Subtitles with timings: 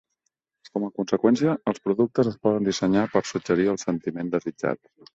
[0.77, 4.87] Com a conseqüència, els productes es poden dissenyar per suggerir el sentiment desitjat.